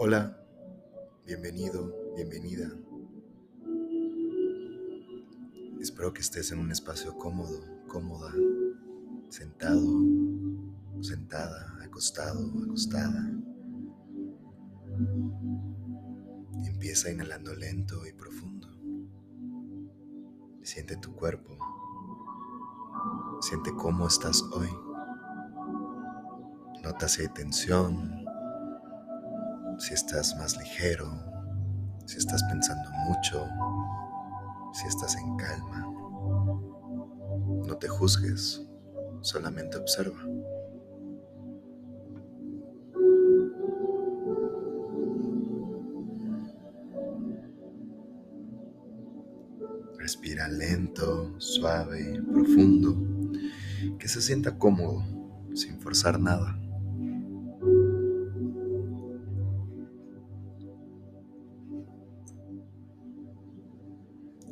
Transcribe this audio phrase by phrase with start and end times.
[0.00, 0.32] Hola,
[1.26, 2.70] bienvenido, bienvenida.
[5.80, 8.32] Espero que estés en un espacio cómodo, cómoda,
[9.28, 9.82] sentado,
[11.00, 13.28] sentada, acostado, acostada.
[16.64, 18.68] Empieza inhalando lento y profundo.
[20.62, 21.58] Siente tu cuerpo.
[23.40, 24.70] Siente cómo estás hoy.
[26.84, 28.17] Nota si hay tensión,
[29.78, 31.08] si estás más ligero,
[32.04, 33.48] si estás pensando mucho,
[34.72, 35.86] si estás en calma.
[37.66, 38.66] No te juzgues,
[39.20, 40.18] solamente observa.
[49.98, 52.96] Respira lento, suave, profundo,
[53.98, 55.04] que se sienta cómodo,
[55.54, 56.58] sin forzar nada.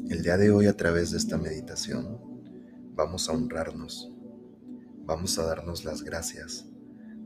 [0.08, 2.20] El día de hoy a través de esta meditación
[2.94, 4.12] vamos a honrarnos,
[5.04, 6.64] vamos a darnos las gracias,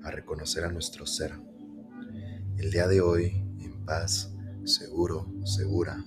[0.03, 1.39] a reconocer a nuestro ser.
[2.57, 4.33] El día de hoy, en paz,
[4.65, 6.07] seguro, segura,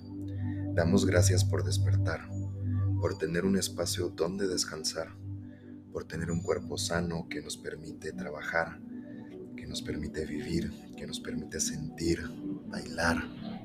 [0.74, 2.28] damos gracias por despertar,
[3.00, 5.16] por tener un espacio donde descansar,
[5.92, 8.80] por tener un cuerpo sano que nos permite trabajar,
[9.56, 12.20] que nos permite vivir, que nos permite sentir,
[12.66, 13.22] bailar,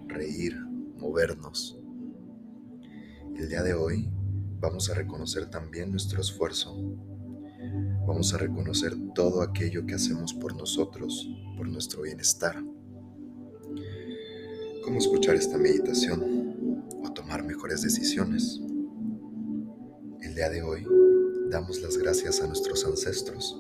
[0.08, 0.60] reír,
[0.96, 1.79] movernos
[3.40, 4.10] el día de hoy
[4.60, 6.76] vamos a reconocer también nuestro esfuerzo.
[8.06, 12.62] Vamos a reconocer todo aquello que hacemos por nosotros, por nuestro bienestar.
[14.84, 18.60] ¿Cómo escuchar esta meditación o tomar mejores decisiones?
[20.22, 20.86] El día de hoy
[21.50, 23.58] damos las gracias a nuestros ancestros,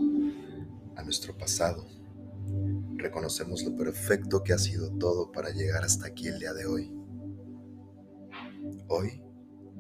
[0.98, 1.88] a nuestro pasado.
[2.98, 6.94] Reconocemos lo perfecto que ha sido todo para llegar hasta aquí el día de hoy.
[8.90, 9.22] Hoy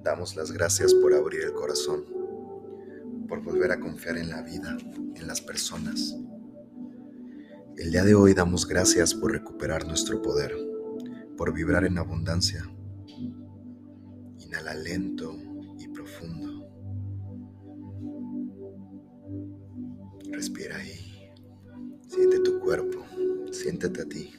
[0.03, 2.05] Damos las gracias por abrir el corazón,
[3.27, 4.77] por volver a confiar en la vida,
[5.15, 6.15] en las personas.
[7.75, 10.55] El día de hoy damos gracias por recuperar nuestro poder,
[11.35, 12.63] por vibrar en abundancia.
[14.37, 15.35] Inhala lento
[15.77, 16.65] y profundo.
[20.31, 21.29] Respira ahí.
[22.07, 23.03] Siente tu cuerpo,
[23.51, 24.31] siéntete a ti.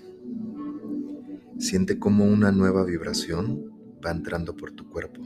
[1.59, 3.71] Siente como una nueva vibración
[4.03, 5.21] va entrando por tu cuerpo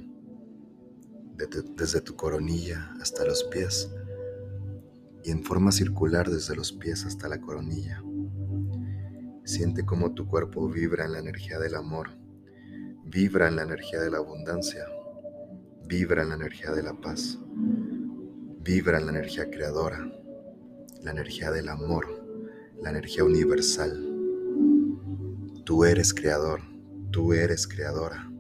[1.37, 3.91] desde tu coronilla hasta los pies
[5.25, 8.03] y en forma circular desde los pies hasta la coronilla.
[9.45, 12.11] Siente cómo tu cuerpo vibra en la energía del amor,
[13.05, 14.87] vibra en la energía de la abundancia,
[15.87, 17.39] vibra en la energía de la paz,
[18.63, 20.11] vibra en la energía creadora,
[21.03, 22.07] la energía del amor,
[22.83, 24.11] la energía universal.
[25.65, 26.61] Tú eres creador,
[27.11, 28.31] tú eres creadora.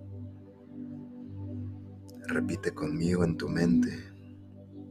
[2.26, 4.02] Repite conmigo en tu mente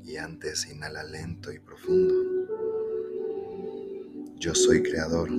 [0.03, 2.13] y antes inhala lento y profundo.
[4.35, 5.29] Yo soy creador,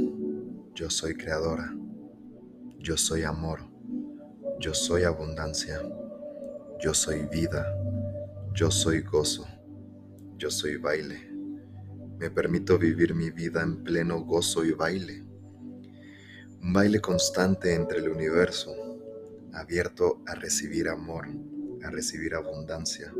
[0.74, 1.72] yo soy creadora,
[2.80, 3.60] yo soy amor,
[4.58, 5.80] yo soy abundancia,
[6.80, 7.64] yo soy vida,
[8.54, 9.46] yo soy gozo,
[10.36, 11.30] yo soy baile.
[12.18, 15.22] Me permito vivir mi vida en pleno gozo y baile.
[16.60, 18.74] Un baile constante entre el universo,
[19.52, 21.28] abierto a recibir amor
[21.84, 23.12] a recibir abundancia,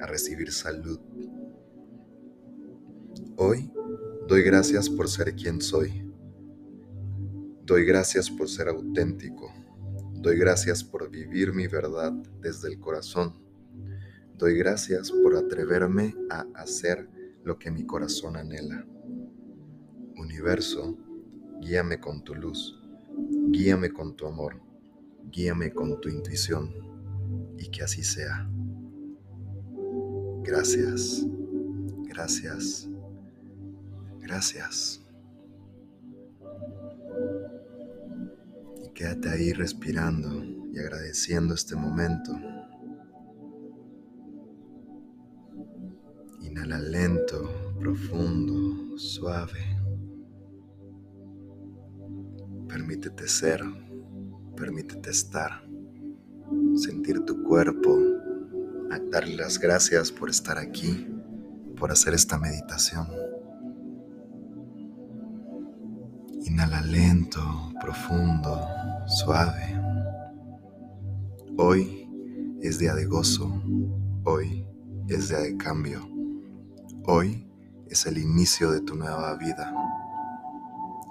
[0.00, 1.00] a recibir salud.
[3.36, 3.70] Hoy
[4.28, 6.08] doy gracias por ser quien soy.
[7.64, 9.52] Doy gracias por ser auténtico.
[10.14, 13.34] Doy gracias por vivir mi verdad desde el corazón.
[14.38, 17.08] Doy gracias por atreverme a hacer
[17.42, 18.86] lo que mi corazón anhela.
[20.16, 20.96] Universo,
[21.60, 22.80] guíame con tu luz,
[23.48, 24.60] guíame con tu amor,
[25.32, 26.91] guíame con tu intuición
[27.62, 28.48] y que así sea.
[30.42, 31.24] Gracias,
[32.08, 32.88] gracias,
[34.18, 35.00] gracias.
[38.84, 42.32] Y quédate ahí respirando y agradeciendo este momento.
[46.40, 49.60] Inhala lento, profundo, suave.
[52.68, 53.62] Permítete ser,
[54.56, 55.71] permítete estar
[56.76, 57.98] sentir tu cuerpo,
[59.12, 61.06] darle las gracias por estar aquí,
[61.78, 63.06] por hacer esta meditación.
[66.46, 67.40] Inhala lento,
[67.78, 68.58] profundo,
[69.06, 69.78] suave.
[71.58, 72.08] Hoy
[72.62, 73.62] es día de gozo,
[74.24, 74.66] hoy
[75.08, 76.08] es día de cambio,
[77.04, 77.46] hoy
[77.88, 79.74] es el inicio de tu nueva vida,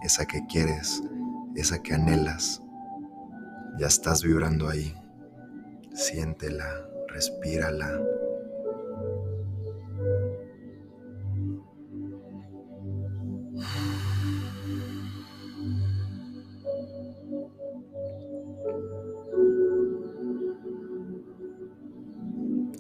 [0.01, 1.03] esa que quieres,
[1.55, 2.63] esa que anhelas.
[3.77, 5.00] Ya estás vibrando ahí.
[5.93, 7.99] Siéntela, respírala.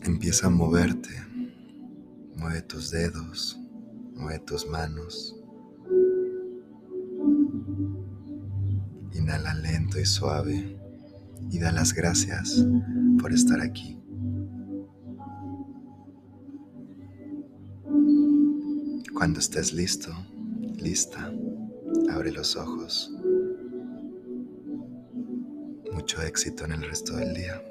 [0.03, 1.09] Empieza a moverte.
[2.35, 3.59] Mueve tus dedos,
[4.15, 5.35] mueve tus manos.
[9.13, 10.80] Inhala lento y suave
[11.49, 12.65] y da las gracias
[13.19, 13.97] por estar aquí.
[19.13, 20.11] Cuando estés listo,
[20.77, 21.31] lista,
[22.09, 23.11] abre los ojos.
[25.93, 27.70] Mucho éxito en el resto del día.